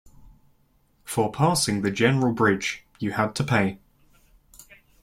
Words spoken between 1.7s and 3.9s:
the general bridge, you had to pay.